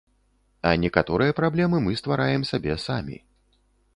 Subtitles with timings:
[0.61, 3.21] А некаторыя праблемы мы ствараем сабе самі.